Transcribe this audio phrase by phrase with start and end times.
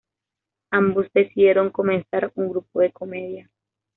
[0.71, 3.51] Ambos decidieron comenzar un grupo de comedia.